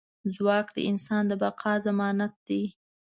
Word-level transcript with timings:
ځواک 0.35 0.67
د 0.75 0.77
انسان 0.89 1.23
د 1.27 1.31
بقا 1.41 1.73
ضمانت 1.85 2.33
دی. 2.47 2.63